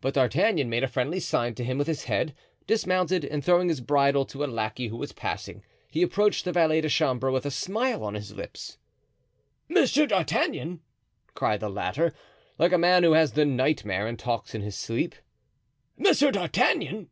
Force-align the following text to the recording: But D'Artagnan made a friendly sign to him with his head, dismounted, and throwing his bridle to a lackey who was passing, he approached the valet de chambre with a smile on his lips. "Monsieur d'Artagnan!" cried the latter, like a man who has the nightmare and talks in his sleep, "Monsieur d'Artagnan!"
But 0.00 0.14
D'Artagnan 0.14 0.70
made 0.70 0.82
a 0.82 0.88
friendly 0.88 1.20
sign 1.20 1.54
to 1.56 1.62
him 1.62 1.76
with 1.76 1.88
his 1.88 2.04
head, 2.04 2.34
dismounted, 2.66 3.22
and 3.22 3.44
throwing 3.44 3.68
his 3.68 3.82
bridle 3.82 4.24
to 4.24 4.42
a 4.42 4.46
lackey 4.46 4.88
who 4.88 4.96
was 4.96 5.12
passing, 5.12 5.62
he 5.90 6.00
approached 6.00 6.46
the 6.46 6.52
valet 6.52 6.80
de 6.80 6.88
chambre 6.88 7.30
with 7.30 7.44
a 7.44 7.50
smile 7.50 8.02
on 8.02 8.14
his 8.14 8.34
lips. 8.34 8.78
"Monsieur 9.68 10.06
d'Artagnan!" 10.06 10.80
cried 11.34 11.60
the 11.60 11.68
latter, 11.68 12.14
like 12.56 12.72
a 12.72 12.78
man 12.78 13.02
who 13.02 13.12
has 13.12 13.32
the 13.32 13.44
nightmare 13.44 14.06
and 14.06 14.18
talks 14.18 14.54
in 14.54 14.62
his 14.62 14.74
sleep, 14.74 15.14
"Monsieur 15.98 16.30
d'Artagnan!" 16.30 17.10